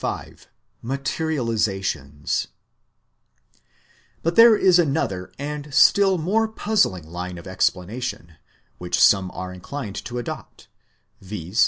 [0.01, 0.47] 5
[0.83, 2.47] Materialisations
[4.23, 8.37] But there is another and still more puzzling line of explana tion,
[8.79, 10.69] which some are inclined to adopt,
[11.21, 11.59] viz.